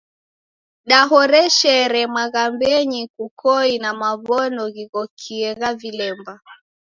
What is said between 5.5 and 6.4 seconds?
gha vilemba.